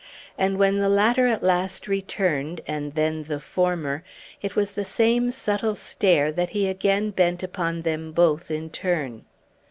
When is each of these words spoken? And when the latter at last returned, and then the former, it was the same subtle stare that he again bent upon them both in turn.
And 0.35 0.57
when 0.57 0.79
the 0.79 0.89
latter 0.89 1.27
at 1.27 1.43
last 1.43 1.87
returned, 1.87 2.61
and 2.65 2.95
then 2.95 3.25
the 3.25 3.39
former, 3.39 4.03
it 4.41 4.55
was 4.55 4.71
the 4.71 4.83
same 4.83 5.29
subtle 5.29 5.75
stare 5.75 6.31
that 6.31 6.49
he 6.57 6.67
again 6.67 7.11
bent 7.11 7.43
upon 7.43 7.83
them 7.83 8.11
both 8.11 8.49
in 8.49 8.71
turn. 8.71 9.25